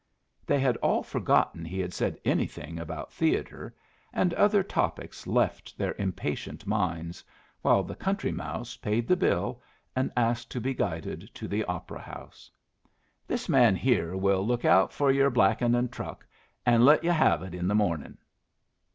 They 0.47 0.59
had 0.59 0.77
all 0.77 1.03
forgotten 1.03 1.63
he 1.63 1.79
had 1.79 1.93
said 1.93 2.19
anything 2.25 2.79
about 2.79 3.13
theatre, 3.13 3.75
and 4.11 4.33
other 4.33 4.63
topics 4.63 5.27
left 5.27 5.77
their 5.77 5.93
impatient 5.99 6.65
minds, 6.65 7.23
while 7.61 7.83
the 7.83 7.93
Country 7.93 8.31
Mouse 8.31 8.75
paid 8.77 9.07
the 9.07 9.15
bill 9.15 9.61
and 9.95 10.11
asked 10.17 10.49
to 10.53 10.59
be 10.59 10.73
guided 10.73 11.29
to 11.35 11.47
the 11.47 11.63
Opera 11.65 12.01
house. 12.01 12.49
"This 13.27 13.47
man 13.47 13.75
here 13.75 14.17
will 14.17 14.41
look 14.43 14.65
out 14.65 14.91
for 14.91 15.11
your 15.11 15.29
blackin' 15.29 15.75
and 15.75 15.91
truck, 15.91 16.25
and 16.65 16.83
let 16.83 17.03
yu' 17.03 17.11
have 17.11 17.43
it 17.43 17.53
in 17.53 17.67
the 17.67 17.75
morning." 17.75 18.17